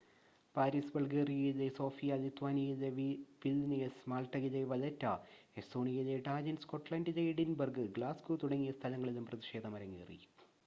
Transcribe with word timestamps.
Paris 0.55 0.93
ബൾഗേറിയയിലെ 0.93 1.65
Sofia 1.75 2.15
ലിത്വാനിയയിലെ 2.21 2.89
Vilnius 3.43 4.07
മാൾട്ടയിലെ 4.09 4.61
വലെറ്റ 4.65 5.05
എസ്തോണിയയിലെ 5.57 6.15
ടാലിൻ 6.27 6.57
സ്കോട്ട്ലൻഡിലെ 6.57 7.25
എഡിൻബർഗ് 7.31 7.85
ഗ്ലാസ്ഗോ 7.97 8.37
തുടങ്ങിയ 8.37 8.73
സ്ഥലങ്ങളിലും 8.79 9.27
പ്രതിഷേധം 9.29 9.75
അരങ്ങേറി 9.75 10.19